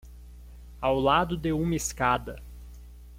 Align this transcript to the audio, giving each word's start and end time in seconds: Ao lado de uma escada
Ao 0.81 0.99
lado 0.99 1.37
de 1.37 1.53
uma 1.53 1.75
escada 1.75 2.41